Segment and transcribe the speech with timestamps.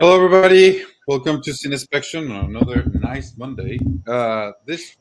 [0.00, 0.82] Hello, everybody.
[1.06, 3.78] Welcome to Cinespection on another nice Monday.
[4.06, 4.96] Uh, this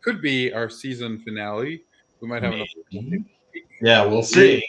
[0.00, 1.84] could be our season finale.
[2.20, 2.62] We might have Maybe.
[2.62, 3.24] An opportunity.
[3.80, 4.64] Yeah, we'll see.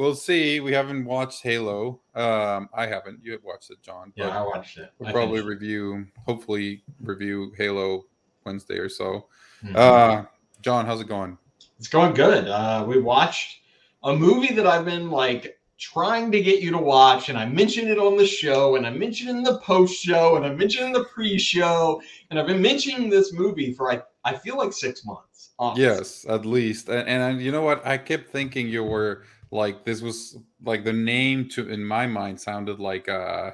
[0.00, 0.60] We'll see.
[0.60, 2.00] We haven't watched Halo.
[2.14, 3.20] Um, I haven't.
[3.22, 4.14] You have watched it, John.
[4.16, 4.90] Yeah, I watched it.
[4.98, 8.06] We'll I probably review, hopefully, review Halo
[8.46, 9.26] Wednesday or so.
[9.62, 9.76] Mhm.
[9.76, 10.24] Uh,
[10.62, 11.36] John, how's it going?
[11.78, 12.48] it's going good.
[12.48, 13.58] Uh, we watched
[14.02, 17.88] a movie that I've been like trying to get you to watch, and I mentioned
[17.88, 20.84] it on the show, and I mentioned it in the post show, and I mentioned
[20.84, 24.56] it in the pre show, and I've been mentioning this movie for I, I feel
[24.56, 25.50] like six months.
[25.58, 25.84] honestly.
[25.84, 26.88] Yes, at least.
[26.88, 27.86] And, and I- you know what?
[27.86, 32.40] I kept thinking you were like this was like the name to in my mind
[32.40, 33.50] sounded like uh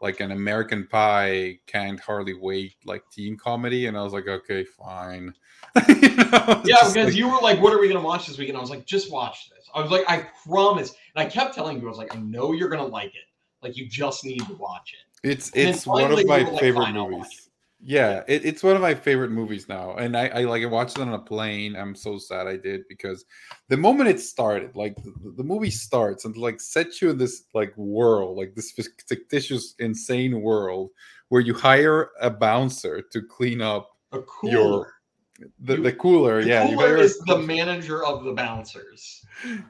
[0.00, 4.64] like an American Pie can't hardly wait like teen comedy, and I was like, okay,
[4.64, 5.34] fine.
[5.88, 8.56] You know, Yeah, because like- you were like, "What are we gonna watch this weekend?"
[8.56, 11.78] I was like, "Just watch this." I was like, "I promise," and I kept telling
[11.80, 13.28] you, "I was like, I know you're gonna like it.
[13.62, 16.84] Like, you just need to watch it." it's and it's one of my like, favorite
[16.86, 17.49] "Fine, I'll watch movies.
[17.82, 20.98] Yeah, it, it's one of my favorite movies now, and I, I like I watched
[20.98, 21.74] it on a plane.
[21.76, 23.24] I'm so sad I did because
[23.68, 27.44] the moment it started, like the, the movie starts and like sets you in this
[27.54, 28.72] like world, like this
[29.08, 30.90] fictitious, insane world
[31.30, 34.52] where you hire a bouncer to clean up A cooler.
[34.52, 34.92] your
[35.60, 36.42] the, You- the cooler.
[36.42, 39.24] The yeah, cooler is the manager of the bouncers.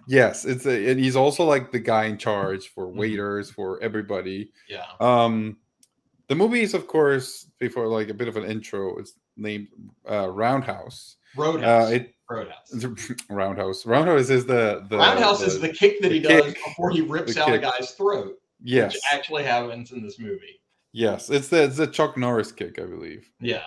[0.09, 2.97] yes, it's a, and he's also like the guy in charge for Mhm.
[2.97, 4.51] waiters for everybody.
[4.69, 4.87] Yeah.
[4.99, 5.59] Um,
[6.31, 8.97] the movie is, of course, before like a bit of an intro.
[8.99, 9.67] It's named
[10.09, 11.17] uh, Roundhouse.
[11.37, 11.91] Roadhouse.
[11.91, 12.85] Uh, it Roadhouse.
[13.29, 13.85] Roundhouse.
[13.85, 16.65] Roundhouse is the the Roundhouse is the kick that he the does kick.
[16.65, 20.61] before he rips The out a guy's throat, yes, which actually happens in this movie.
[20.93, 21.31] yes.
[21.31, 23.29] It's the it's the Chuck Norris kick, I believe.
[23.41, 23.65] Yeah.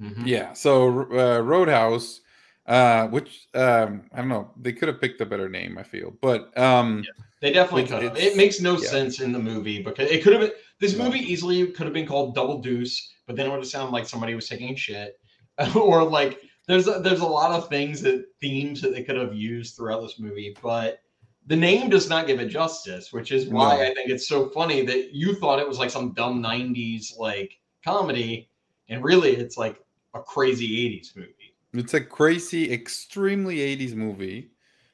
[0.00, 0.22] Mhm.
[0.26, 0.52] Yeah.
[0.52, 2.20] So uh, Roadhouse,
[2.66, 5.76] uh, which um, I don't know, they could have picked a better name.
[5.76, 7.04] I feel, but um,
[7.40, 8.16] They definitely could have.
[8.16, 8.88] It makes no yeah.
[8.88, 11.04] sense in the movie because it could have been this No.
[11.04, 14.06] movie easily could have been called Double Deuce, but then it would have sounded like
[14.06, 15.18] somebody was taking shit.
[15.74, 19.34] or like there's a, there's a lot of things that themes that they could have
[19.34, 21.00] used throughout this movie, but
[21.46, 23.82] the name does not give it justice, which is why No.
[23.82, 27.58] I think it's so funny that you thought it was like some dumb 90s like
[27.84, 28.50] comedy
[28.88, 29.80] and really it's like
[30.14, 31.54] a crazy 80s movie.
[31.72, 34.50] It's a crazy, extremely 80s movie.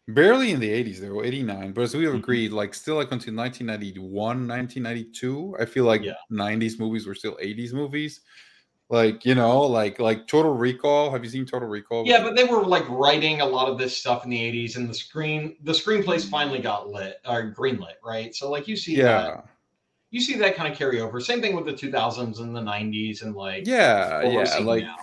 [0.08, 1.72] Barely in the 80s, though, 89.
[1.72, 2.18] But as we have Mhm.
[2.18, 6.14] agreed, like still like until 1991, 1992, I feel like Yeah.
[6.28, 8.20] 90s movies were still 80s movies.
[8.91, 11.10] Like, you know, like like Total Recall.
[11.12, 12.04] Have you seen Total Recall?
[12.06, 14.88] Yeah, but they were like writing a lot of this stuff in the 80s and
[14.88, 18.34] the screen the screenplays finally got lit or greenlit, right?
[18.34, 19.42] So like you see that yeah.
[20.10, 21.20] you see that kind of carry over.
[21.20, 24.96] Same thing with the 2000s and the 90s and like Yeah, yeah, like now.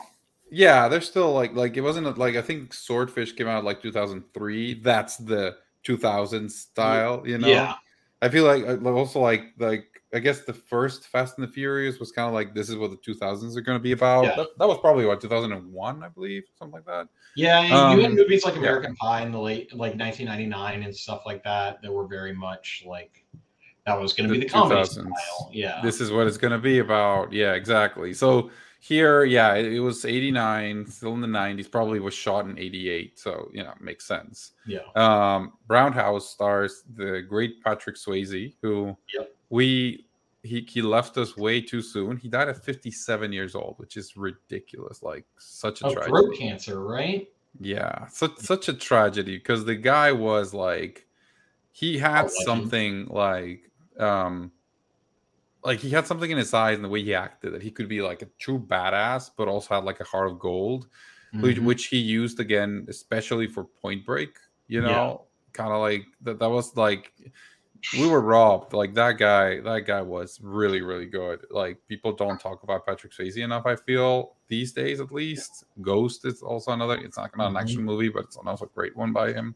[0.52, 4.76] Yeah, they're still like like it wasn't like I think Swordfish came out like 2003.
[4.82, 7.48] That's the 2000s style, you know.
[7.48, 7.76] Yeah.
[8.22, 12.00] I feel like uh, also like like I guess the first Fast and the Furious
[12.00, 14.26] was kind of like this is what the 2000s are going to be about.
[14.26, 14.36] Yeah.
[14.38, 17.08] That, that was probably what 2001, I believe, something like that.
[17.36, 18.62] Yeah, and you had Um, movies like yeah.
[18.62, 22.84] American Pie in the late like 1999 and stuff like that that were very much
[22.86, 23.24] like
[23.86, 24.88] that was going to be the comedy 2000s.
[24.88, 25.50] style.
[25.54, 25.80] Yeah.
[25.82, 27.32] This is what it's going to be about.
[27.32, 28.14] Yeah, exactly.
[28.14, 28.50] So
[28.80, 31.70] here, yeah, it, it was 89, still in the 90s.
[31.70, 34.52] Probably was shot in 88, so you know, makes sense.
[34.66, 34.80] yeah.
[34.96, 39.36] Um, Brownhouse stars the great Patrick Swayze, who Yep.
[39.50, 40.06] we
[40.44, 42.16] he he left us way too soon.
[42.16, 45.04] He died at 57 years old, which is ridiculous.
[45.04, 46.12] Like such a Of tragedy.
[46.12, 47.28] throat cancer, right?
[47.60, 51.06] Yeah, such such a tragedy because the guy was like
[51.74, 53.70] he had something like
[54.00, 54.52] um
[55.64, 57.88] like he had something in his eyes and the way he acted that he could
[57.90, 60.88] be like a true badass, but also had like a heart of gold
[61.42, 61.64] which, Mhm.
[61.66, 64.36] which he used again, especially for Point Break.
[64.68, 64.88] You Yeah.
[64.88, 66.40] know, kind of like that.
[66.40, 67.14] That was like
[67.98, 68.74] we were robbed.
[68.74, 69.60] Like that guy.
[69.62, 71.46] That guy was really, really good.
[71.52, 73.66] Like people don't talk about Patrick Swayze enough.
[73.66, 75.64] I feel these days, at least.
[75.82, 76.96] Ghost is also another.
[76.98, 77.62] It's not not an Mhm.
[77.62, 79.56] action movie, but it's also a great one by him.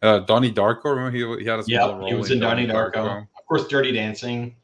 [0.00, 0.86] Uh, Donnie Darko.
[0.96, 2.08] Remember he, he had a Yeah, role.
[2.08, 3.22] he was in in Donnie Darko.
[3.38, 4.56] Of course, Dirty Dancing.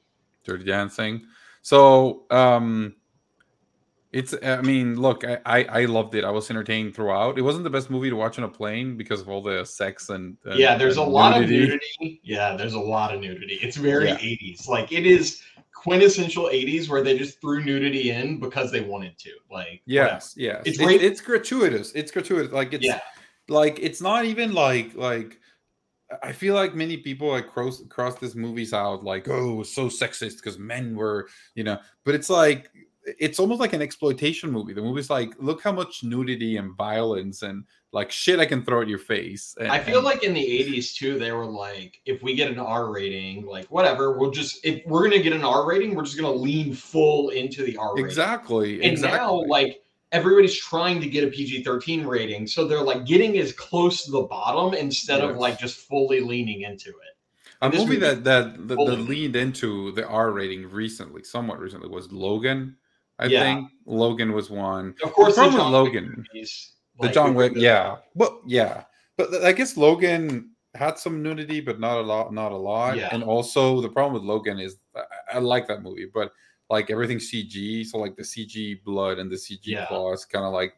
[0.49, 1.27] Dirty Dancing.
[1.63, 2.95] So um
[4.11, 6.25] it's I mean, look, I, I I loved it.
[6.25, 7.37] I was entertained throughout.
[7.39, 10.09] It wasn't the best movie to watch on a plane because of all the sex
[10.09, 11.63] and, and- yeah, there's a lot nudity.
[11.65, 12.21] of nudity.
[12.25, 13.59] Yeah, there's a lot of nudity.
[13.61, 14.17] It's very Yeah.
[14.17, 14.67] 80s.
[14.67, 15.43] Like it is
[15.75, 19.31] quintessential 80s where they just threw nudity in because they wanted to.
[19.51, 20.63] Like Yes, yes.
[20.65, 21.93] It's It's, it's gratuitous.
[21.93, 22.51] It's gratuitous.
[22.51, 23.01] Like it's Yeah.
[23.49, 25.39] like it's not even like like
[26.23, 29.73] I feel like many people like cross cross this movies out like, oh, it was
[29.73, 32.71] so sexist because men were, you know, but it's like
[33.19, 34.73] it's almost like an exploitation movie.
[34.73, 38.83] The movie's like, look how much nudity and violence and like shit I can throw
[38.83, 39.55] at your face.
[39.59, 42.59] And, I feel like in the 80s too, they were like, if we get an
[42.59, 46.19] R rating, like whatever, we'll just if we're gonna get an R rating, we're just
[46.19, 48.07] gonna lean full into the R rating.
[48.07, 49.19] exactly, And exactly.
[49.19, 49.83] now, like
[50.13, 54.23] everybody's trying to get a PG-13 rating, so they're like getting as close to the
[54.23, 56.95] bottom instead of like just fully leaning into it.
[57.63, 61.59] a this movie movie- that that that, that leaned into the R rating recently, somewhat
[61.59, 62.77] recently, was Logan.
[63.19, 63.43] I Yeah.
[63.43, 64.95] think Logan was one.
[65.03, 68.85] Of course, the problem with John Logan, movies, the like, John Wick, yeah, well, yeah,
[69.17, 72.97] but I guess Logan had some nudity, but not a lot, not a lot.
[72.97, 73.09] Yeah.
[73.11, 75.03] And also, the problem with Logan is I,
[75.35, 76.31] I like that movie, but
[76.71, 79.87] like everything CG, so like the CG blood and the CG Yeah.
[79.87, 80.75] claws kind of like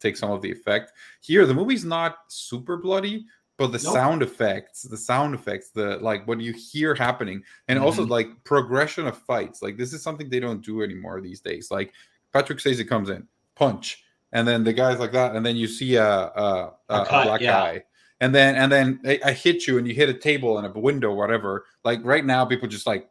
[0.00, 0.92] take some of the effect.
[1.20, 3.24] Here, the movie's not super bloody,
[3.56, 3.92] but the Nope.
[3.94, 8.10] sound effects, the sound effects, the like what you hear happening, and also Mhm.
[8.10, 9.62] like progression of fights.
[9.62, 11.70] Like this is something they don't do anymore these days.
[11.70, 11.92] Like
[12.32, 15.96] Patrick Swayze comes in, punch, and then the guy's like that, and then you see
[15.96, 17.52] a a, a, a cut, black yeah.
[17.52, 17.84] guy,
[18.20, 20.70] and then and then I, I hit you, and you hit a table and a
[20.78, 21.66] window, whatever.
[21.84, 23.08] Like right now, people just like,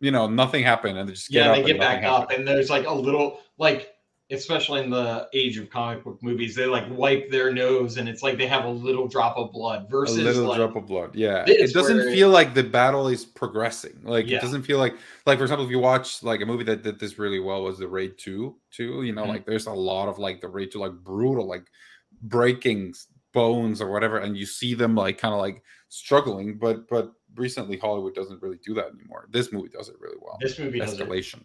[0.00, 2.38] you know, nothing happened, and they just get yeah, up they get back up, happened.
[2.40, 3.94] and there's like a little like
[4.30, 8.22] especially in the age of comic book movies, they like wipe their nose and it's
[8.22, 11.14] like they have a little drop of blood versus a little like, drop of blood
[11.14, 14.36] yeah it doesn't feel like the battle is progressing like Yeah.
[14.36, 17.00] it doesn't feel like like for example if you watch like a movie that did
[17.00, 19.28] this really well was the raid 2 too you know Mhm.
[19.28, 21.64] like there's a lot of like the raid 2 like brutal like
[22.20, 22.92] breaking
[23.32, 27.76] bones or whatever and you see them like kind of like struggling but but recently
[27.78, 29.26] hollywood doesn't really do that anymore.
[29.30, 30.36] This movie does it really well.
[30.40, 31.06] This movie does it.
[31.08, 31.44] Escalation.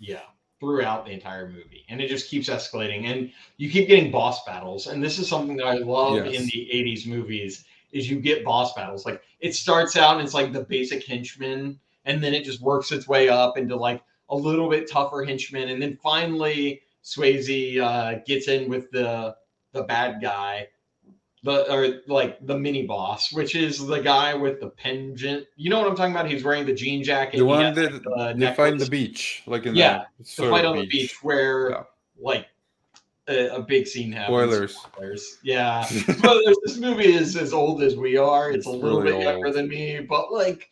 [0.00, 0.20] Yeah,
[0.60, 4.86] throughout the entire movie, and it just keeps escalating, and you keep getting boss battles,
[4.86, 6.40] and this is something that I love Yes.
[6.40, 7.64] in the '80s movies.
[7.90, 9.06] Is you get boss battles.
[9.06, 12.92] Like it starts out and it's like the basic henchman, and then it just works
[12.92, 18.20] its way up into like a little bit tougher henchman, and then finally Swayze uh,
[18.26, 19.34] gets in with the
[19.72, 20.68] the bad guy,
[21.44, 25.46] the or like the mini boss, which is the guy with the pendant.
[25.56, 26.28] You know what I'm talking about?
[26.28, 27.32] He's wearing the jean jacket.
[27.32, 30.42] the he one that like, the they fight in the beach like in Yeah, the,
[30.42, 31.82] the fight on the beach where Yeah.
[32.20, 32.46] like
[33.28, 34.28] a, a big scene happens.
[34.28, 35.38] spoilers Spoilers.
[35.42, 35.82] Yeah.
[35.84, 36.56] Spoilers.
[36.64, 38.48] this movie is as old as we are.
[38.50, 40.70] It's, It's a little really bit younger than me, but like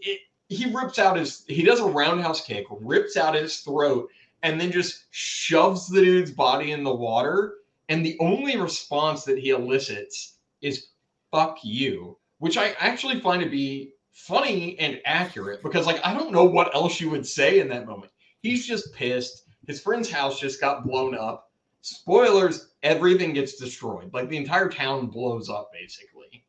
[0.00, 4.08] it, he rips out his he does a roundhouse kick, rips out his throat,
[4.42, 7.54] and then just shoves the dude's body in the water.
[7.88, 10.88] And the only response that he elicits is
[11.30, 16.32] fuck you, which I actually find to be funny and accurate because like I don't
[16.32, 18.10] know what else you would say in that moment.
[18.42, 19.42] He's just pissed.
[19.66, 21.50] His friend's house just got blown up.
[21.82, 24.12] Spoilers, everything gets destroyed.
[24.14, 26.44] Like the entire town blows up basically.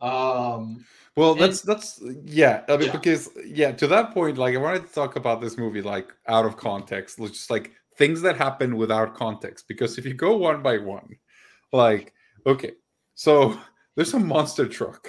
[0.00, 0.84] Um
[1.16, 2.62] Well, And- that's that's yeah.
[2.68, 2.92] I mean, Yeah.
[2.92, 6.46] because yeah, to that point, like I wanted to talk about this movie like out
[6.46, 9.68] of context, just like things that happen without context.
[9.68, 11.08] Because if you go one by one,
[11.72, 12.12] like
[12.46, 12.72] okay,
[13.14, 13.56] so
[13.94, 15.06] there's a monster truck.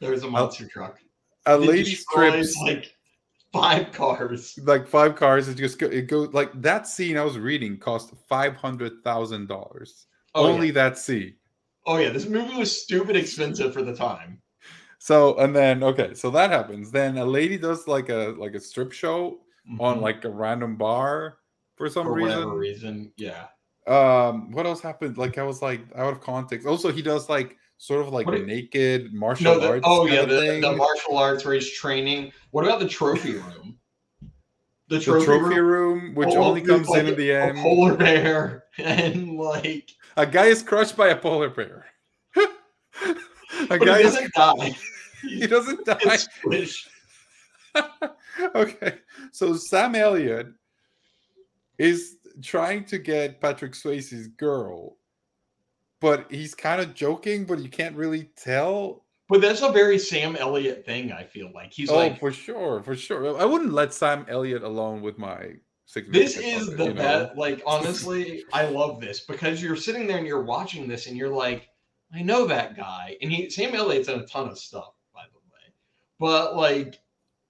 [0.00, 1.00] there's a monster truck.
[1.46, 2.94] A It lady strips like
[3.52, 4.58] five cars.
[4.64, 5.48] like five cars.
[5.48, 9.48] It just go, it goes like that scene I was reading cost five hundred thousand
[9.48, 10.06] dollars.
[10.34, 10.72] Oh, Only yeah.
[10.74, 11.34] that scene.
[11.86, 14.42] oh yeah, this movie was stupid expensive for the time.
[14.98, 16.90] So and then okay, so that happens.
[16.90, 19.38] Then a lady does like a like a strip show
[19.80, 20.02] on Mhm.
[20.02, 21.38] like a random bar
[21.76, 22.48] for some for reason.
[22.50, 23.12] reason.
[23.16, 23.46] Yeah.
[23.86, 25.16] Um, what else happened?
[25.18, 26.66] Like I was like out of context.
[26.66, 29.84] Also, he does like sort of like What naked martial No, the, arts.
[29.86, 32.32] oh yeah, the, the martial arts where he's training.
[32.50, 33.78] What about the trophy room?
[34.88, 37.44] The The trophy, trophy room, room, which Oh, only comes like in at the a
[37.46, 37.58] end.
[37.58, 41.86] polar bear and like A guy is crushed by a polar bear.
[43.70, 44.76] a guy he is, doesn't die.
[45.22, 46.16] he doesn't die.
[48.54, 48.98] Okay,
[49.32, 50.48] so Sam Elliott
[51.78, 54.96] is trying to get Patrick Swayze's girl,
[56.00, 59.04] but he's kind of joking, but you can't really tell.
[59.28, 61.12] But that's a very Sam Elliott thing.
[61.12, 63.40] I feel like he's oh, like for sure, for sure.
[63.40, 65.54] I wouldn't let Sam Elliott alone with my.
[66.08, 66.94] this is other, the know?
[66.94, 67.36] best.
[67.36, 71.34] Like honestly, I love this because you're sitting there and you're watching this and you're
[71.34, 71.68] like,
[72.14, 75.38] I know that guy, and he Sam Elliott's done a ton of stuff, by the
[75.38, 75.72] way,
[76.20, 77.00] but like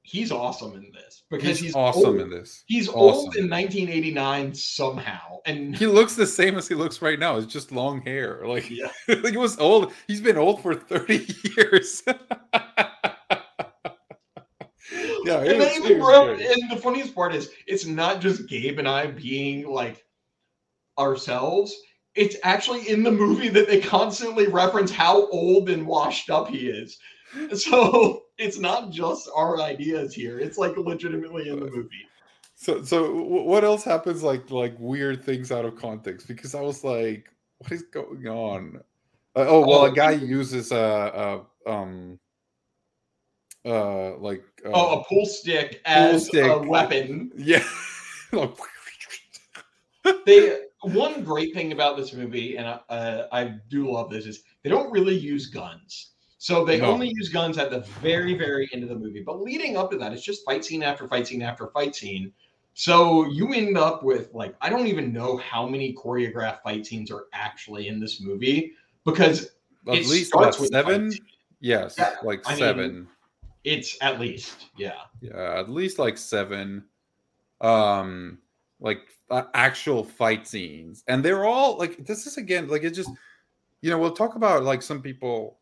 [0.07, 2.21] he's awesome in this because He's, he's, awesome old.
[2.21, 2.63] in this.
[2.67, 3.01] He's Awesome.
[3.01, 7.37] old in 1989 somehow, and He looks the same as he looks right now.
[7.37, 8.43] It's just long hair.
[8.47, 9.93] Like, yeah, like he was old.
[10.07, 12.03] He's been old for 30 years.
[15.25, 16.47] yeah, and was- even was bro, great.
[16.47, 20.05] and the funniest part is it's not just Gabe and I being like
[20.99, 21.75] ourselves.
[22.15, 26.69] it's actually in the movie that they constantly reference how old and washed up he
[26.69, 26.97] is.
[27.55, 30.39] So it's not just our ideas here.
[30.39, 32.09] It's like legitimately in the movie.
[32.55, 34.23] So, so what else happens?
[34.23, 36.27] Like, like weird things out of context?
[36.27, 38.81] Because I was like, what is going on?
[39.35, 42.19] Uh, oh well, oh, a guy uses a, a um
[43.67, 46.47] uh like uh, oh a pool stick as pool stick.
[46.47, 47.31] a weapon.
[47.37, 47.63] Yeah.
[50.27, 54.43] they one great thing about this movie, and I, uh, I do love this, is
[54.63, 56.13] they don't really use guns.
[56.47, 56.93] So they no.
[56.93, 59.21] only use guns at the very, very end of the movie.
[59.21, 62.33] But leading up to that, it's just fight scene after fight scene after fight scene.
[62.73, 67.11] So you end up with like I don't even know how many choreographed fight scenes
[67.11, 68.75] are actually in this movie
[69.05, 69.57] because
[69.89, 71.13] at least what, seven.
[71.59, 72.95] Yes, yeah, like I seven.
[72.95, 73.09] Mean,
[73.65, 75.01] it's at least yeah.
[75.21, 76.85] Yeah, at least like seven.
[77.61, 78.39] Um,
[78.79, 79.01] like
[79.33, 83.11] uh, actual fight scenes, and they're all like this is again like it just
[83.83, 85.59] you know we'll talk about like some people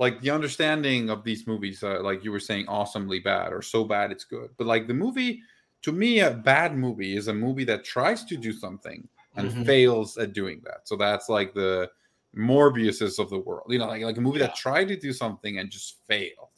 [0.00, 3.84] like the understanding of these movies uh, like you were saying awesomely bad or so
[3.84, 4.48] bad it's good.
[4.56, 5.42] But like the movie
[5.82, 9.62] to me a bad movie is a movie that tries to do something and mm-hmm.
[9.62, 10.88] fails at doing that.
[10.88, 11.88] So that's like the
[12.34, 14.46] morbiuses of the world you know like, like a movie yeah.
[14.46, 16.48] that tried to do something and just failed.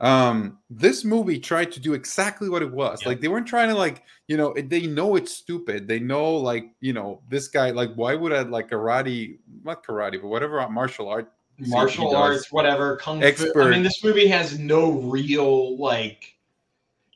[0.00, 3.06] Um this movie tried to do exactly what it was.
[3.06, 5.88] Like they weren't trying to like you know they know it's stupid.
[5.88, 10.20] They know like you know this guy like why would i like karate not karate
[10.20, 13.52] but whatever martial art martial arts whatever kung Expert.
[13.52, 13.62] fu.
[13.62, 16.36] I mean this movie has no real like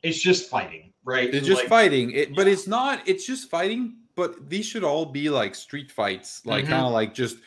[0.01, 1.33] it's just fighting right?
[1.33, 2.11] It's just like, fighting.
[2.11, 6.45] It but it's not it's just fighting but these should all be like street fights.
[6.45, 6.73] Like mm-hmm.
[6.73, 7.37] kind of like just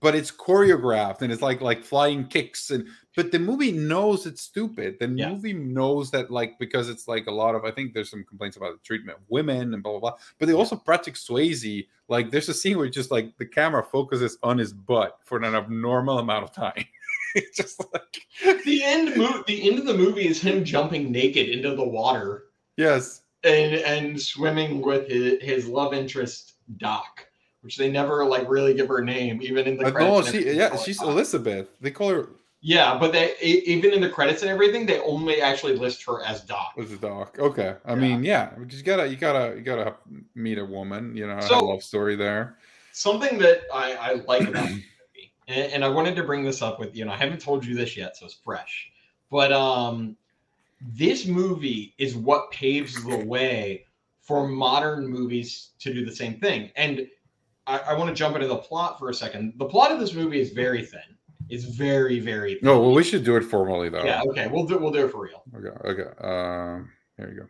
[0.00, 4.42] but it's choreographed and it's like like flying kicks and but the movie knows it's
[4.42, 4.96] stupid.
[5.00, 5.30] The yeah.
[5.30, 8.56] movie knows that like because it's like a lot of i think there's some complaints
[8.56, 12.30] about the treatment of women and blah blah blah but they also Patrick Swayze like
[12.30, 16.18] there's a scene where just like the camera focuses on his butt for an abnormal
[16.18, 16.84] amount of time.
[17.36, 21.48] It's just like the end mo- the end of the movie is him jumping naked
[21.48, 22.46] into the water
[22.76, 23.22] yes.
[23.44, 27.24] and and swimming with his, his love interest doc
[27.62, 30.32] which they never like really give her name, even in the uh, credits.
[30.32, 31.68] No, she yeah, she's Elizabeth.
[31.80, 32.28] They call her.
[32.62, 36.42] Yeah, but they even in the credits and everything, they only actually list her as
[36.42, 36.74] Doc.
[36.78, 37.76] As Doc, okay.
[37.86, 37.94] I yeah.
[37.94, 39.94] mean, yeah, you gotta you gotta you gotta
[40.34, 41.16] meet a woman.
[41.16, 42.58] You know, so, a love story there.
[42.92, 46.60] Something that I, I like about the movie, and, and I wanted to bring this
[46.60, 48.90] up with you, know, I haven't told you this yet, so it's fresh.
[49.30, 50.16] But um,
[50.82, 53.86] this movie is what paves the way
[54.20, 57.06] for modern movies to do the same thing, and
[57.70, 59.52] I, I want to jump into the plot for a second.
[59.56, 61.00] The plot of this movie is very thin.
[61.48, 62.64] It's very, very thin.
[62.64, 64.04] No, well, we should do it formally though.
[64.04, 64.48] Yeah, okay.
[64.48, 65.44] We'll do we'll do it for real.
[65.56, 66.10] Okay, okay.
[66.20, 67.46] Um here we go.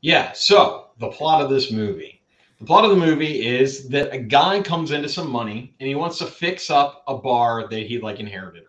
[0.00, 2.22] Yeah, so the plot of this movie.
[2.60, 5.96] The plot of the movie is that a guy comes into some money and he
[5.96, 8.64] wants to fix up a bar that he like inherited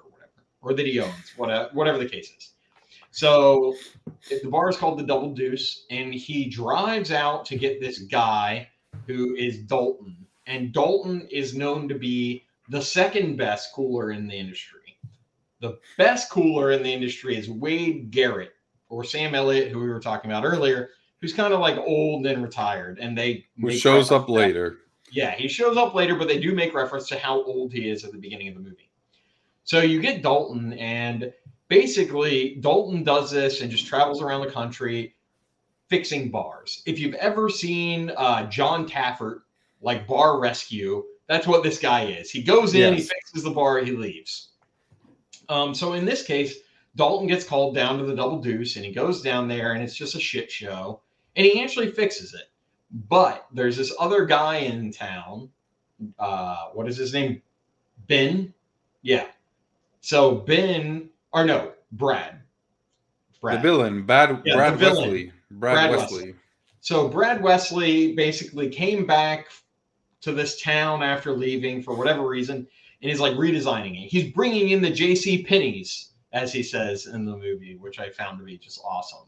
[0.66, 2.50] or that he owns, whatever, uh, whatever the case is.
[3.12, 3.76] So
[4.30, 8.00] if the bar is called the Double Deuce, and he drives out to get this
[8.00, 8.68] guy
[9.08, 10.18] who is Dalton.
[10.48, 14.98] And Dalton is known to be the second best cooler in the industry.
[15.62, 18.54] The best cooler in the industry is Wade Garrett
[18.90, 20.90] or Sam Elliott, who we were talking about earlier,
[21.22, 22.98] who's kind of like old and retired.
[23.00, 24.80] And they who shows up later.
[25.12, 28.04] Yeah, he shows up later, but they do make reference to how old he is
[28.04, 28.90] at the beginning of the movie.
[29.66, 31.34] So you get Dalton, and
[31.68, 35.16] basically, Dalton does this and just travels around the country
[35.90, 36.84] fixing bars.
[36.86, 39.42] If you've ever seen uh, Jon Taffer,
[39.82, 42.30] like Bar Rescue, that's what this guy is.
[42.30, 43.04] He goes in, yes.
[43.04, 44.50] he fixes the bar, he leaves.
[45.50, 46.60] Um, so in this case,
[46.96, 49.96] Dalton gets called down to the Double Deuce, and he goes down there, and it's
[49.96, 51.02] just a shit show.
[51.36, 52.50] And he actually fixes it.
[53.10, 55.50] But there's this other guy in town.
[56.20, 57.42] Uh, what is his name?
[58.08, 58.54] Ben.
[59.02, 59.26] Yeah.
[60.06, 62.40] So Ben, or no, Brad.
[63.42, 63.58] Brad.
[63.58, 65.32] The villain, Bad, yeah, Brad Wesley.
[65.50, 66.18] Brad, Brad Wesley.
[66.18, 66.36] Wesley.
[66.80, 69.48] So Brad Wesley basically came back
[70.22, 74.08] to this town after leaving for whatever reason, and he's like redesigning it.
[74.08, 75.42] He's bringing in the J.C.
[75.42, 79.26] Penney's, as he says in the movie, which I found to be just awesome.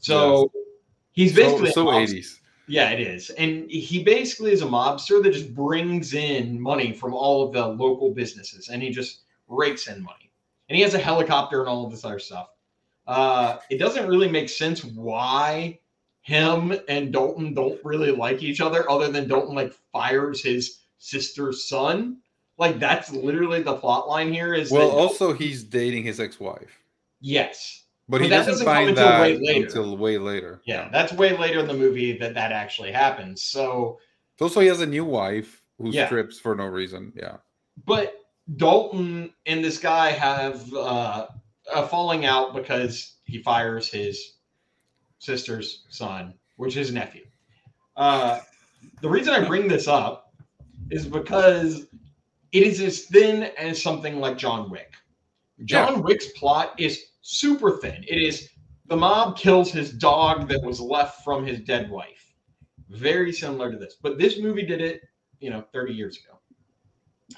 [0.00, 0.64] So yes.
[1.12, 2.38] he's basically so, so 80s.
[2.68, 3.28] Yeah, it is.
[3.28, 7.66] And he basically is a mobster that just brings in money from all of the
[7.66, 10.30] local businesses and he just rakes in money.
[10.68, 12.48] And he has a helicopter and all of this other stuff.
[13.06, 15.78] Uh, it doesn't really make sense why
[16.22, 21.68] him and Dalton don't really like each other, other than Dalton like fires his sister's
[21.68, 22.18] son.
[22.58, 24.54] Like that's literally the plot line here.
[24.54, 26.80] Is well, also he's dating his ex-wife.
[27.20, 29.66] Yes, but, But he doesn't doesn't find until that way later.
[29.66, 30.60] until way later.
[30.64, 33.42] Yeah, that's way later in the movie that that actually happens.
[33.42, 34.00] So,
[34.40, 36.06] Also, he has a new wife who Yeah.
[36.06, 37.12] strips for no reason.
[37.14, 37.36] Yeah.
[37.84, 41.26] but Dalton and this guy have uh,
[41.74, 44.36] a falling out because he fires his
[45.18, 47.26] sister's son, which is nephew.
[47.96, 48.40] Uh,
[49.00, 50.34] the reason I bring this up
[50.90, 51.86] is because
[52.52, 54.92] it is as thin as something like John Wick.
[55.64, 58.04] John Wick's plot is super thin.
[58.06, 58.50] It is
[58.86, 62.34] the mob kills his dog that was left from his dead wife.
[62.88, 63.96] Very similar to this.
[64.00, 65.00] But this movie did it,
[65.40, 66.38] you know, 30 years ago.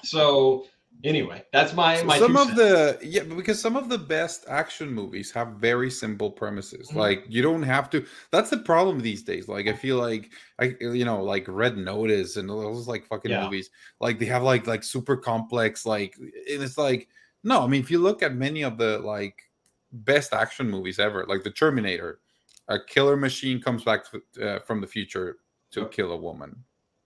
[0.03, 0.65] So
[1.03, 2.55] anyway, that's my So my some of cents.
[2.55, 6.95] the yeah because some of the best action movies have very simple premises Mhm.
[6.95, 10.75] like you don't have to that's the problem these days like i feel like i
[10.79, 13.41] you know like red notice and those like fucking Yeah.
[13.41, 17.09] movies like they have like like super complex like and it's like
[17.43, 19.49] no i mean if you look at many of the like
[19.91, 22.19] best action movies ever like the terminator
[22.67, 25.39] a killer machine comes back to, uh, from the future
[25.71, 26.63] to kill a woman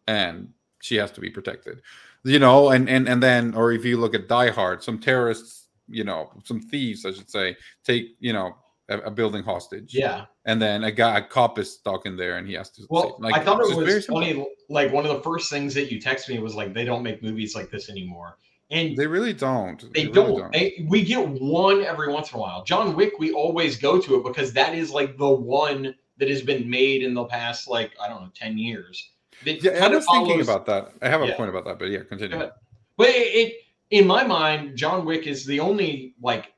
[0.08, 1.82] and she has to be protected
[2.24, 5.68] you know and and and then or if you look at die hard some terrorists
[5.88, 8.56] you know some thieves i should say take you know
[8.90, 10.25] a, a building hostage yeah.
[10.46, 13.18] and then a guy a cop is stuck in there and he has to Well,
[13.20, 14.22] like, I thought it was simple.
[14.22, 14.46] funny.
[14.70, 17.24] Like one of the first things that you text me was like, they don't make
[17.24, 18.38] movies like this anymore,
[18.72, 20.52] and they really don't they, really don't.
[20.52, 22.63] They, we get one every once in a while.
[22.63, 26.42] John Wick, we always go to it because that is like the one that has
[26.42, 29.12] been made in the past like I don't know ten years.
[29.46, 31.38] Yeah i was thinking about that i have a Yeah.
[31.38, 32.50] point about that but yeah continue.
[32.96, 33.54] But it, it,
[33.90, 36.54] in my mind, John Wick is the only like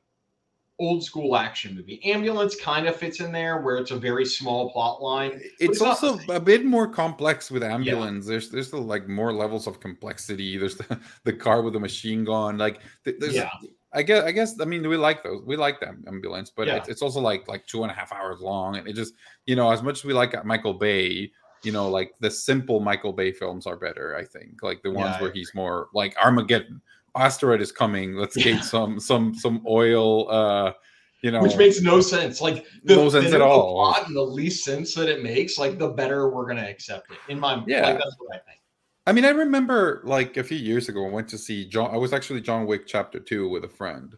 [0.79, 2.01] old school action movie.
[2.03, 5.31] Ambulance kind of fits in there where it's a very small plot line.
[5.35, 9.65] it's it's also a bit more complex with ambulance there's there's the, like more levels
[9.67, 13.49] of complexity there's the, the car with the machine gun like there's Yeah.
[13.93, 16.75] I guess I guess I mean we like those we like that ambulance but Yeah.
[16.75, 19.13] it's, it's also like like two and a half hours long and it just
[19.45, 21.31] you know as much as we like Michael Bay
[21.65, 25.15] you know like the simple Michael Bay films are better I think like the ones
[25.15, 26.81] Yeah, where he's more like Armageddon
[27.15, 30.73] asteroid is coming let's get some some some oil uh
[31.21, 32.39] you know Which makes no sense.
[32.39, 33.73] Like the No sense thinner at the all.
[33.73, 37.17] plot and the least sense that it makes, like the better we're gonna accept it.
[37.29, 37.81] In my Yeah.
[37.87, 38.59] like that's what I think.
[39.07, 41.89] I mean, I remember like a few years ago, I went to see John.
[41.93, 44.15] I was actually John Wick Chapter Two with a friend,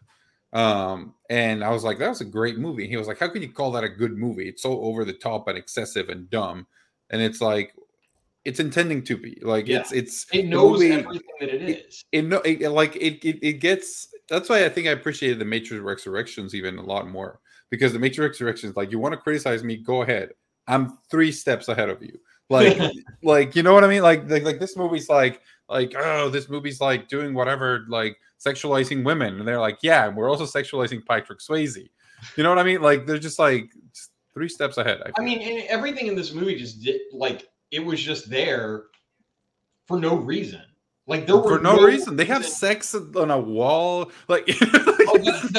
[0.54, 3.30] um, and I was like, "That was a great movie." And he was like, "How
[3.30, 4.50] can you call that a good movie?
[4.50, 6.68] It's so over the top and excessive and dumb."
[7.10, 7.74] And it's like,
[8.46, 9.80] it's intending to be like Yeah.
[9.80, 12.06] it's it's It knows everything that it is.
[12.14, 15.38] it no it, it- like it, it it gets that's why I think I appreciated
[15.40, 19.18] the Matrix Resurrections even a lot more because the Matrix Resurrections like you want to
[19.20, 20.30] criticize me go ahead.
[20.68, 22.18] I'm three steps ahead of you.
[22.50, 22.78] Like
[23.24, 24.02] like you know what I mean?
[24.02, 29.04] Like, like like this movie's like like oh this movie's like doing whatever like sexualizing
[29.04, 31.90] women and they're like yeah we're also sexualizing Patrick Swayze.
[32.38, 32.82] You know what I mean?
[32.82, 36.32] Like they're just like just three steps ahead I, I mean, and everything in this
[36.32, 38.84] movie just did like it was just there
[39.88, 40.62] for no reason.
[41.08, 44.44] Like there were for no, reason they have sex on a wall like
[45.10, 45.50] Oh, the,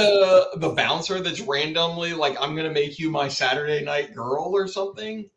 [0.52, 4.68] the the bouncer that's randomly like, I'm gonna make you my Saturday night girl or
[4.68, 5.28] something.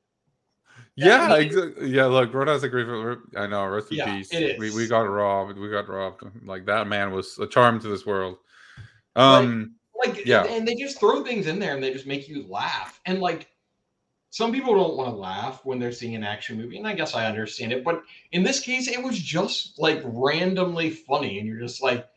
[0.97, 1.89] Yeah, I mean- exactly.
[1.89, 3.17] Yeah, look, Roadhouse a great.
[3.37, 3.65] I know.
[3.65, 4.29] Rest in Yeah, peace.
[4.31, 5.57] it We we got robbed.
[5.57, 6.23] We got robbed.
[6.43, 8.37] Like that man was a charm to this world.
[9.15, 9.75] Um.
[10.05, 10.43] Like, Yeah.
[10.45, 12.99] and they just throw things in there and they just make you laugh.
[13.05, 13.47] And like,
[14.29, 17.15] some people don't want to laugh when they're seeing an action movie, and I guess
[17.15, 17.83] I understand it.
[17.83, 22.07] But in this case, it was just like randomly funny, and you're just like,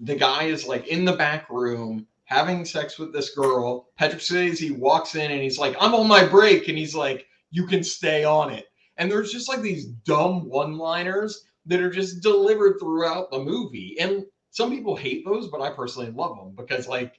[0.00, 3.88] the guy is like in the back room having sex with this girl.
[3.96, 7.66] Patrick Swayze walks in and he's like, "I'm on my break," and he's like, "You
[7.66, 12.80] can stay on it." And there's just like these dumb one-liners that are just delivered
[12.80, 17.18] throughout the movie, and some people hate those, but I personally love them because, like,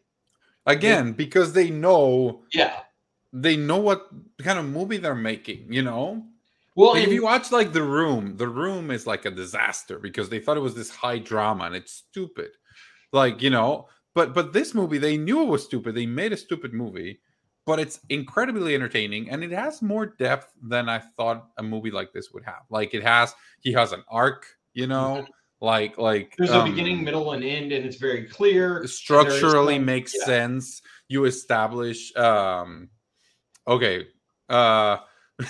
[0.66, 2.80] Again, because they know yeah.
[3.34, 4.08] they know what
[4.42, 5.74] kind of movie they're making.
[5.74, 6.24] You know,
[6.76, 10.40] Well, if you watch like The Room, The Room is like a disaster because they
[10.40, 12.52] thought it was this high drama and it's stupid.
[13.12, 15.96] Like you know, but but this movie they knew it was stupid.
[15.96, 17.20] They made a stupid movie,
[17.66, 22.14] but it's incredibly entertaining and it has more depth than I thought a movie like
[22.14, 22.64] this would have.
[22.70, 24.46] Like it has, he has an arc.
[24.74, 25.26] You know,
[25.64, 28.86] like like there's a um, beginning, middle, and end, and it's very clear.
[28.86, 30.26] structurally makes yeah.
[30.26, 32.90] sense you establish um
[33.68, 34.08] okay
[34.50, 34.98] uh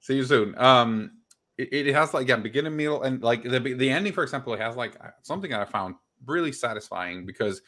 [0.00, 1.12] see you soon um
[1.58, 4.60] it, it has like yeah beginning middle and like the the ending for example it
[4.60, 5.94] has like uh, something that i found
[6.26, 7.62] really satisfying because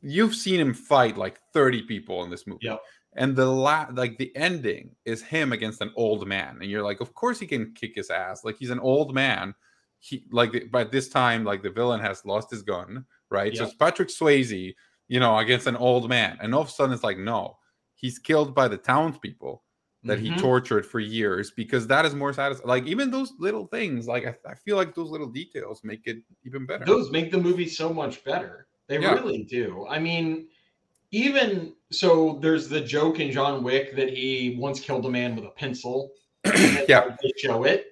[0.00, 2.80] you've seen him fight like 30 people in this movie Yep.
[3.16, 7.00] and the la- like the ending is him against an old man and you're like
[7.00, 9.54] of course he can kick his ass like he's an old man
[10.00, 13.74] he like by this time like the villain has lost his gun right so it's
[13.74, 14.74] patrick swayze
[15.12, 16.38] you know, against an old man.
[16.40, 17.58] And all of a sudden it's like, no,
[17.96, 19.60] he's killed by the townspeople
[20.04, 20.22] that Mhm.
[20.22, 22.68] he tortured for years because that is more satisfying.
[22.68, 26.18] Like even those little things, like I, I feel like those little details make it
[26.46, 26.84] even better.
[26.84, 28.68] those make the movie so much better.
[28.86, 29.14] They Yeah.
[29.14, 29.84] really do.
[29.90, 30.46] I mean,
[31.10, 35.44] even so, there's the joke in John Wick that he once killed a man with
[35.44, 36.12] a pencil.
[36.88, 37.16] Yeah.
[37.20, 37.89] they show it.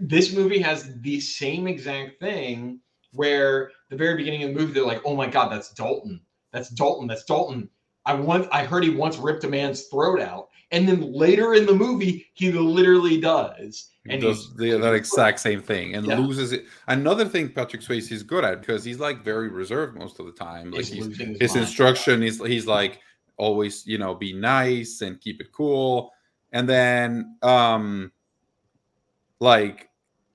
[0.00, 2.80] This movie has the same exact thing
[3.12, 6.20] where the very beginning of the movie, they're like, "Oh my god, that's Dalton.
[6.52, 7.06] That's Dalton.
[7.06, 7.68] That's Dalton."
[8.06, 11.66] I once I heard he once ripped a man's throat out, and then later in
[11.66, 13.90] the movie, he literally does.
[14.04, 16.18] He And does the, that exact same thing and Yeah.
[16.18, 16.66] loses it.
[16.88, 20.32] Another thing Patrick Swayze is good at because he's like very reserved most of the
[20.32, 20.70] time.
[20.72, 23.00] Like He's he's, his his instruction is he's like
[23.38, 26.12] always you know be nice and keep it cool
[26.52, 28.12] and then um
[29.40, 29.88] like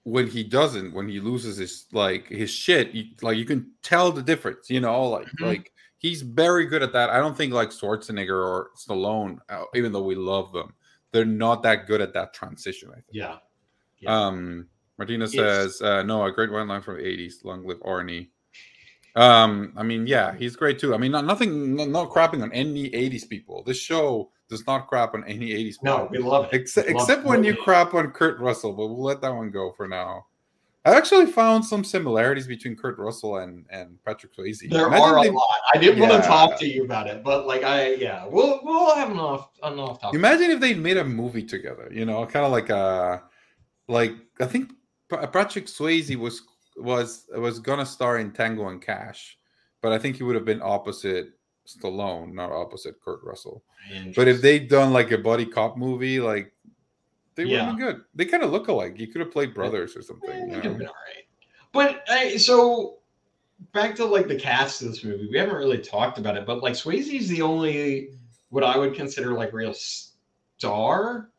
[0.03, 4.11] when he doesn't when he loses his like his shit you, like you can tell
[4.11, 5.45] the difference you know like Mhm.
[5.47, 9.91] like he's very good at that i don't think like schwarzenegger or stallone uh, even
[9.91, 10.73] though we love them
[11.11, 13.37] they're not that good at that transition i think Yeah.
[13.99, 14.17] Yeah.
[14.27, 15.33] um, Martina It's-
[15.77, 17.43] says, uh, "No, a great one line from the '80s.
[17.45, 18.29] Long live Arnie."
[19.15, 20.93] Um, I mean, yeah, he's great too.
[20.93, 23.63] I mean, not, nothing, not, not crapping on any '80s people.
[23.63, 25.85] This show does not crap on any '80s people.
[25.85, 26.53] No, we love it.
[26.53, 29.71] except love except when you crap on Kurt Russell, but we'll let that one go
[29.71, 30.25] for now.
[30.85, 34.69] I actually found some similarities between Kurt Russell and and Patrick Swayze.
[34.69, 35.45] There Imagine are a they- lot.
[35.73, 38.95] I didn't want to talk to you about it, but like I, yeah, we'll we'll
[38.95, 40.15] have enough enough talk.
[40.15, 43.21] Imagine if they made a movie together, you know, kind of like a,
[43.89, 44.71] like I think
[45.09, 46.43] Patrick Swayze was
[46.77, 49.37] was was gonna star in Tango and Cash,
[49.81, 51.31] but I think he would have been opposite
[51.67, 53.63] Stallone, not opposite Kurt Russell.
[54.15, 56.53] But if they'd done like a buddy cop movie, like
[57.35, 58.01] they would have been good.
[58.15, 58.99] They kind of look alike.
[58.99, 60.29] You could have played brothers or something.
[60.29, 60.77] Eh, you it could have know?
[60.79, 61.25] been all right.
[61.71, 62.97] But I, so
[63.73, 66.61] back to like the cast of this movie, we haven't really talked about it, but
[66.61, 68.09] like Swayze's the only
[68.49, 71.29] what I would consider like real star.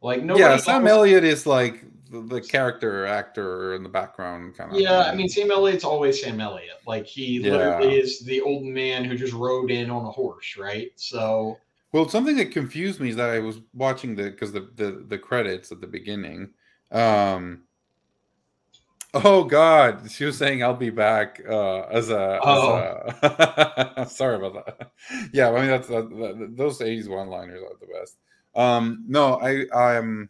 [0.00, 4.72] Like no, yeah, Sam Elliott is like the, the character actor in the background, kind
[4.72, 4.78] of.
[4.78, 6.78] Yeah, I mean Sam Elliott's always Sam Elliott.
[6.86, 7.52] Like he Yeah.
[7.52, 10.90] literally is the old man who just rode in on a horse, right?
[10.96, 11.56] So
[11.92, 15.18] Well, something that confused me is that I was watching the because the, the the
[15.18, 16.50] credits at the beginning.
[16.90, 17.64] Um
[19.16, 22.76] Oh God, she was saying I'll be back uh as a, Oh.
[22.76, 24.90] as a sorry about that.
[25.32, 28.16] Yeah, I mean that's that, that, those 80s one-liners are the best.
[28.56, 30.28] Um no, I I'm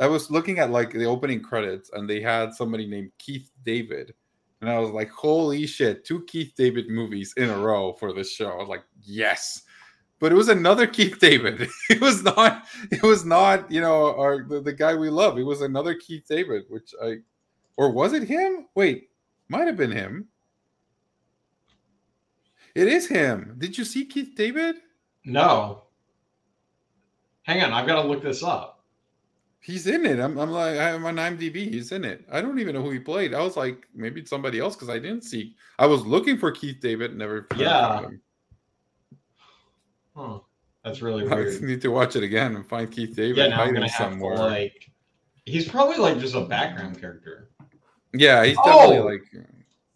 [0.00, 4.14] I was looking at like the opening credits and they had somebody named Keith David.
[4.60, 8.32] And I was like, holy shit, two Keith David movies in a row for this
[8.32, 8.50] show.
[8.50, 9.62] I was like, yes.
[10.20, 11.68] But it was another Keith David.
[11.90, 15.38] It was not, it was not, you know, our the, the guy we love.
[15.38, 17.18] It was another Keith David, which I
[17.76, 18.66] or was it him?
[18.74, 19.10] Wait,
[19.48, 20.28] might have been him.
[22.74, 23.54] It is him.
[23.58, 24.76] Did you see Keith David?
[25.24, 25.84] no.
[27.44, 28.77] Hang on, I've got to look this up.
[29.68, 30.18] He's in it.
[30.18, 31.56] I'm, I'm like, I'm on IMDb.
[31.70, 32.24] He's in it.
[32.32, 33.34] I don't even know who he played.
[33.34, 35.56] I was like, maybe it's somebody else because I didn't see.
[35.78, 37.46] I was looking for Keith David, never.
[37.54, 38.00] Yeah.
[38.00, 38.20] him.
[40.16, 40.38] Huh.
[40.84, 41.60] That's really I weird.
[41.62, 44.36] need to watch it again and find Keith David Yeah, now I'm gonna have somewhere.
[44.36, 44.90] to like.
[45.44, 47.50] He's probably like just a background character.
[48.14, 49.04] yeah, he's definitely Oh!
[49.04, 49.22] like.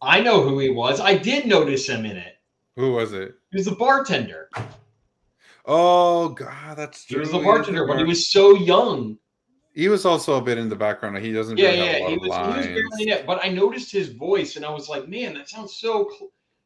[0.03, 1.01] I know who he was.
[1.01, 2.35] I did notice him in it.
[2.77, 3.35] Who was it?
[3.51, 4.51] He was the bartender.
[5.65, 7.23] Oh God, that's He true.
[7.23, 9.17] was the bartender, but he was so young.
[9.75, 11.17] He was also a bit in the background.
[11.19, 12.37] He doesn't Yeah, really have yeah, a lot he of was.
[12.37, 15.35] He was barely in it, but I noticed his voice, and I was like, "Man,
[15.35, 16.11] that sounds so,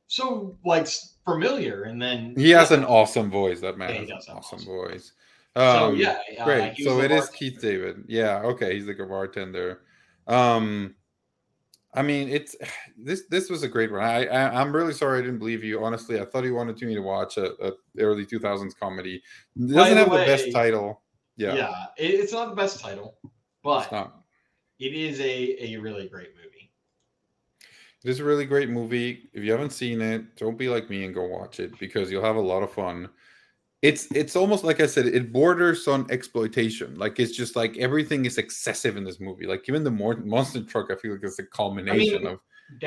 [0.08, 0.88] so like
[1.24, 3.60] familiar." And then He has an awesome voice.
[3.60, 5.12] That man Yeah, he has an awesome awesome voice.
[5.56, 6.76] so Um, yeah, uh, Great.
[6.78, 7.28] So it is.
[7.30, 8.04] Keith David.
[8.08, 8.40] Yeah.
[8.40, 8.74] Okay.
[8.74, 9.82] He's like a bartender.
[10.26, 10.96] Um,
[11.94, 12.56] I mean, it's
[12.98, 13.22] this.
[13.30, 14.02] This was a great one.
[14.02, 15.82] I, I I'm really sorry I didn't believe you.
[15.84, 19.22] Honestly, I thought you wanted me to watch a, a early 2000s comedy.
[19.56, 21.02] It doesn't the have the best title.
[21.36, 21.86] Yeah, Yeah.
[21.98, 23.18] it- it's not the best title,
[23.62, 23.92] but
[24.78, 26.72] it is a a really great movie.
[28.04, 29.28] It is a really great movie.
[29.32, 32.22] If you haven't seen it, don't be like me and go watch it because you'll
[32.24, 33.08] have a lot of fun.
[33.82, 36.94] It's it's almost like I said, it borders on exploitation.
[36.96, 39.46] Like it's just like everything is excessive in this movie.
[39.46, 42.40] Like even the more monster truck, I feel like it's a culmination of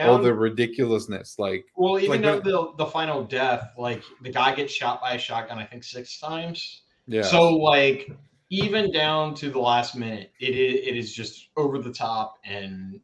[0.10, 1.38] all the ridiculousness.
[1.38, 5.14] Like well, even like though the the final death, like the guy gets shot by
[5.14, 6.84] a shotgun, I think six times.
[7.08, 8.10] yeah, So like
[8.50, 13.00] even down to the last minute, it is it is just over the top, and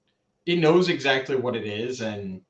[0.45, 2.41] it knows exactly what it is, and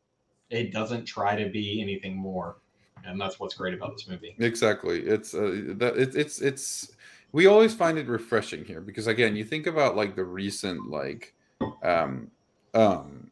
[0.50, 2.58] it doesn't try to be anything more.
[3.06, 4.36] And that's what's great about this movie.
[4.40, 5.02] exactly.
[5.02, 6.94] It's uh, that it, it's it's
[7.32, 11.34] we always find it refreshing here because again, you think about like the recent like
[11.84, 12.32] um
[12.74, 13.30] um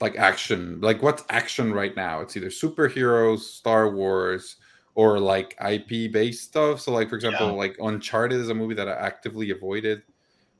[0.00, 0.80] like action.
[0.80, 2.20] Like what's action right now?
[2.20, 4.56] It's either superheroes, Star Wars,
[4.94, 6.80] or like IP based stuff.
[6.80, 7.52] So like for example, Yeah.
[7.52, 10.02] like Uncharted is a movie that I actively avoided.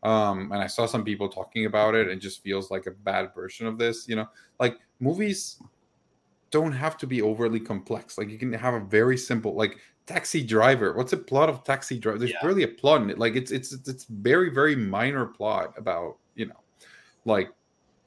[0.03, 2.91] Um, and I saw some people talking about it and it just feels like a
[2.91, 4.27] bad version of this, you know.
[4.59, 5.59] Like movies
[6.51, 8.19] don't have to be overly complex.
[8.19, 10.95] Like you can have a very simple like Taxi Driver.
[10.95, 12.19] What's the plot of Taxi Driver?
[12.19, 12.43] There's Yeah.
[12.43, 13.19] barely a plot in it.
[13.19, 16.61] Like it's it's it's very very minor plot about you know
[17.25, 17.51] like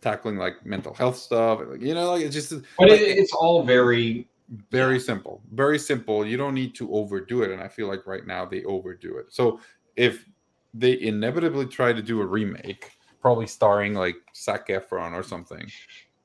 [0.01, 1.61] tackling like mental health stuff.
[1.65, 4.27] Like, you know, like it's just But like, it, it's all very
[4.69, 5.03] very yeah.
[5.03, 6.25] simple, very simple.
[6.25, 9.27] You don't need to overdo it, and I feel like right now they overdo it.
[9.29, 9.59] So
[9.95, 10.25] if
[10.73, 15.65] they inevitably try to do a remake, probably starring like Zac Efron or something,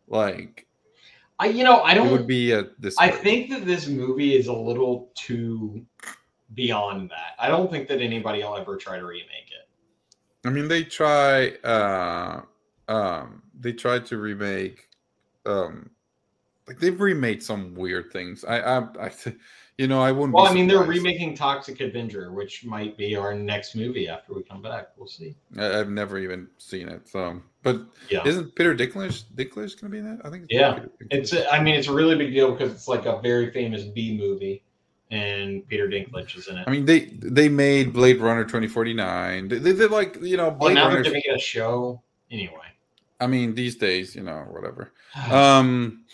[0.09, 0.67] like
[1.39, 2.97] I you know I don't would be a this.
[2.99, 5.85] I think that this movie is a little too
[6.55, 7.35] beyond that.
[7.39, 10.47] I don't think that anybody will ever try to remake it.
[10.47, 11.51] I mean, they try.
[11.65, 12.43] uh
[12.89, 14.89] um They tried to remake.
[15.47, 15.91] um
[16.71, 18.45] Like they've remade some weird things.
[18.45, 19.11] I, I, I
[19.79, 20.35] you know, I wouldn't.
[20.35, 24.45] Well, I mean, they're remaking Toxic Avenger, which might be our next movie after we
[24.45, 24.91] come back.
[24.97, 25.35] We'll see.
[25.59, 27.09] I, I've never even seen it.
[27.09, 28.23] So, but Yeah.
[28.25, 30.25] isn't Peter Dinklage Dinklage going to be in that?
[30.25, 30.45] I think.
[30.45, 33.21] It's Yeah, It's a, I mean, it's a really big deal because it's like a
[33.21, 34.63] very famous B movie,
[35.11, 36.69] and Peter Dinklage is in it.
[36.69, 39.49] I mean, they they made Blade Runner twenty forty nine.
[39.49, 40.95] They, they did like you know well, Blade now Runner.
[41.03, 42.55] they're giving it a show anyway.
[43.19, 44.93] I mean, these days, you know, whatever.
[45.33, 46.05] Um,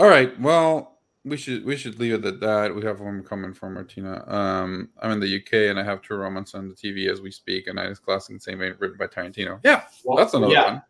[0.00, 0.38] all right.
[0.40, 2.74] Well, we should we should leave it at that.
[2.74, 4.24] We have one coming from Martina.
[4.26, 7.30] Um, I'm in the UK and I have True Romance on the TV as we
[7.30, 9.60] speak, and I is classic and same written by Tarantino.
[9.62, 10.82] Yeah, Well, that's another yeah, one.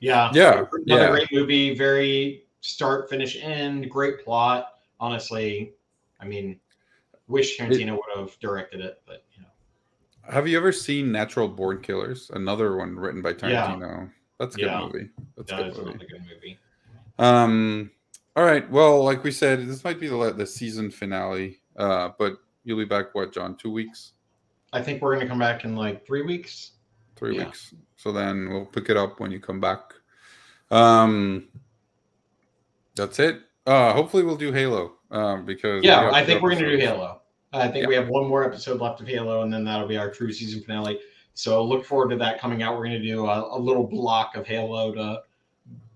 [0.00, 1.10] Yeah, Yeah, another yeah.
[1.10, 1.74] great movie.
[1.76, 3.88] Very start, finish, end.
[3.88, 4.74] Great plot.
[4.98, 5.72] Honestly,
[6.18, 6.58] I mean,
[7.28, 11.80] wish Tarantino would have directed it, but you know, Have you ever seen Natural Born
[11.80, 12.30] Killers?
[12.34, 13.50] Another one written by Tarantino.
[13.52, 13.66] Yeah.
[13.76, 14.10] Tarantino.
[14.40, 14.80] That's a good Yeah.
[14.80, 15.08] movie.
[15.36, 15.90] That's a that good is movie.
[15.90, 16.58] another good movie.
[17.20, 17.90] Um.
[18.36, 18.68] All right.
[18.70, 21.60] Well, like we said, this might be the the season finale.
[21.76, 23.14] Uh, but you'll be back.
[23.14, 23.56] What, John?
[23.56, 24.12] Two weeks?
[24.72, 26.72] I think we're gonna come back in like three weeks.
[27.16, 27.46] Three Yeah.
[27.46, 27.74] weeks.
[27.96, 29.94] So then we'll pick it up when you come back.
[30.70, 31.48] Um.
[32.96, 33.40] That's it.
[33.66, 34.94] Uh, hopefully we'll do Halo.
[35.10, 36.76] Um, because Yeah, I think we're gonna do.
[36.76, 37.22] Halo.
[37.52, 37.88] I think Yeah.
[37.88, 40.62] we have one more episode left of Halo, and then that'll be our true season
[40.62, 41.00] finale.
[41.34, 42.76] So look forward to that coming out.
[42.76, 45.22] We're gonna do a, a little block of Halo to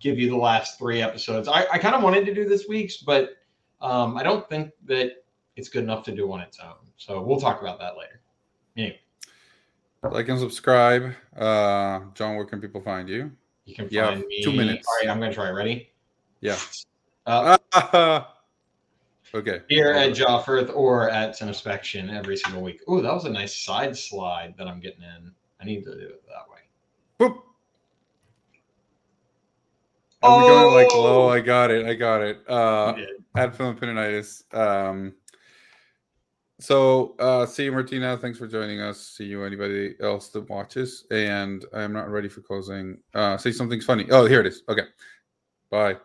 [0.00, 1.48] give you the last three episodes.
[1.48, 3.36] I, I kind of wanted to do this week's, but
[3.80, 5.24] um, I don't think that
[5.56, 6.74] it's good enough to do on its own.
[6.96, 8.20] So we'll talk about that later.
[8.76, 8.98] Anyway,
[10.02, 11.12] Like and subscribe.
[11.36, 13.30] Uh, John, where can people find you?
[13.64, 14.42] you can Yeah, find me.
[14.42, 14.86] two minutes.
[14.86, 15.48] All right, I'm gonna try.
[15.50, 15.90] Ready?
[16.40, 16.58] Yeah.
[17.26, 17.56] Uh,
[19.34, 19.60] okay.
[19.68, 22.80] here at Joffrith or at Cinespection every single week.
[22.86, 25.32] Oh, that was a nice side slide that I'm getting in.
[25.60, 26.60] I need to do it that way.
[27.18, 27.38] Boop.
[30.24, 31.02] I'm going like Oh!
[31.02, 31.28] low.
[31.28, 31.86] I got it.
[31.86, 32.48] I got it.
[32.48, 32.94] Uh,
[33.36, 34.42] at Philippinitis.
[34.54, 35.14] Um,
[36.60, 38.16] so uh, see you, Martina.
[38.16, 39.00] Thanks for joining us.
[39.00, 41.06] See you, anybody else that watches.
[41.10, 42.98] And I'm not ready for closing.
[43.12, 44.06] Uh, say something's funny.
[44.10, 44.62] Oh, here it is.
[44.68, 44.84] Okay.
[45.70, 45.96] Bye.